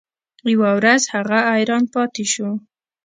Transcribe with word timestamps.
یوه 0.53 0.69
ورځ 0.77 1.01
هغه 1.13 1.37
حیران 1.51 1.83
پاتې 1.93 2.23
شو. 2.33 2.49